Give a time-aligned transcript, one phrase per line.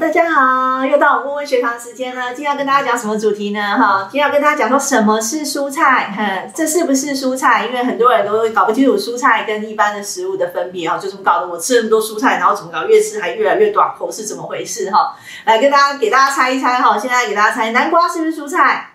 [0.00, 2.34] 大家好，又到我们问问学堂时间了。
[2.34, 3.60] 今天要跟大家讲什么主题呢？
[3.78, 7.66] 哈，今天要跟大家讲说什么是蔬菜，哼，这是不是蔬菜？
[7.66, 15.14] 因为很多人都搞不清楚蔬菜跟一般的食物的分别哈，就这么搞得我吃那么多蔬菜，然后怎么搞越吃还越来越短口，是怎么回事哈？
[15.44, 18.90] 来跟大家给大家猜一猜哈，现在给大家猜，南瓜是不是蔬菜？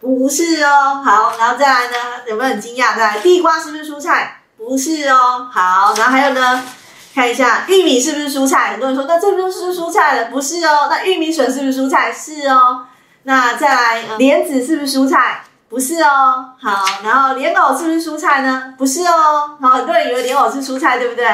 [0.00, 1.00] 不是哦。
[1.02, 1.96] 好，然后再来呢，
[2.28, 2.94] 有没有很惊讶？
[2.96, 4.40] 再来，地瓜是不是蔬菜？
[4.58, 5.48] 不是哦。
[5.50, 6.62] 好，然后还有呢？
[7.14, 8.72] 看一下玉米是不是蔬菜？
[8.72, 10.30] 很多人说，那这不是蔬菜了？
[10.30, 10.88] 不是哦。
[10.90, 12.12] 那玉米笋是不是蔬菜？
[12.12, 12.84] 是哦。
[13.22, 15.44] 那再来，莲子是不是蔬菜？
[15.68, 16.50] 不是哦。
[16.60, 18.74] 好，然后莲藕是不是蔬菜呢？
[18.76, 19.56] 不是哦。
[19.60, 21.24] 好，很多人以为莲藕是蔬菜，对不对？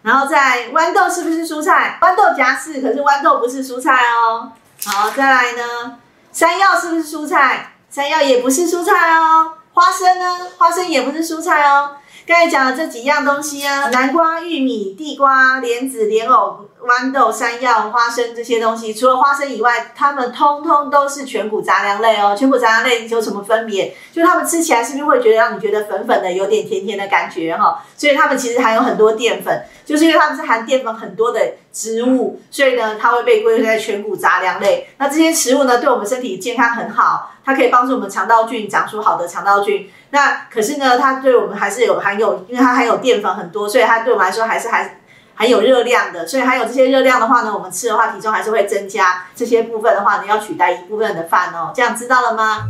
[0.00, 1.98] 然后再豌豆是不是蔬菜？
[2.00, 4.50] 豌豆夹是，可是豌豆不是蔬菜哦。
[4.86, 5.98] 好，再来呢，
[6.32, 7.74] 山药是不是蔬菜？
[7.90, 9.52] 山药也不是蔬菜哦。
[9.78, 10.50] 花生呢？
[10.58, 11.92] 花生也不是蔬菜哦。
[12.26, 22.36] 刚才讲的这几样东西啊，南瓜、玉米、地瓜、莲子、莲藕、豌豆、山药、花生这些东西，除了花生以外，它们通通都是全谷杂粮类哦。
[22.38, 23.94] 全谷杂粮类有什么分别？
[24.12, 27.84] 就它们吃起来是不是会觉得让你觉得粉粉的，有点甜甜的感觉哈？
[27.96, 31.40] 所以它们其实含有很多淀粉，就是因为它们是含淀粉很多的
[31.72, 34.88] 植物，所以呢，它会被归类在全谷杂粮类。
[34.98, 39.90] 那这些食物呢，对我们身体健康很好，它可以帮助我们肠道菌长出好的肠道菌。
[40.10, 45.00] 那可是呢，它对我们还是有含有，因为它含有淀粉很多，所以它对我们来说还是还
[45.38, 46.26] 含有热量的。
[46.26, 49.24] 所以含有这些热量的话呢，我们吃的话体重还是会增加。
[49.34, 51.72] 这些部分的话呢，要取代一部分的饭哦。
[51.74, 52.64] 这样知道了吗？